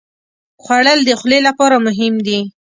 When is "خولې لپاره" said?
1.19-1.75